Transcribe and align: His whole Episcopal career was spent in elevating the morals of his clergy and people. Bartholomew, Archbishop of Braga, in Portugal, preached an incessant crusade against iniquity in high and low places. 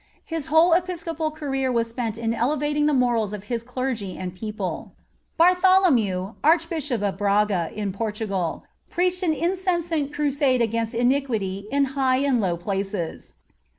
His 0.25 0.47
whole 0.47 0.73
Episcopal 0.73 1.29
career 1.29 1.71
was 1.71 1.87
spent 1.91 2.17
in 2.17 2.33
elevating 2.33 2.87
the 2.87 2.91
morals 2.95 3.33
of 3.33 3.43
his 3.53 3.61
clergy 3.61 4.17
and 4.17 4.33
people. 4.33 4.93
Bartholomew, 5.37 6.33
Archbishop 6.43 7.03
of 7.03 7.17
Braga, 7.19 7.69
in 7.75 7.93
Portugal, 7.93 8.63
preached 8.89 9.21
an 9.21 9.33
incessant 9.33 10.11
crusade 10.11 10.59
against 10.59 10.95
iniquity 10.95 11.67
in 11.71 11.85
high 11.93 12.17
and 12.17 12.41
low 12.41 12.57
places. 12.57 13.35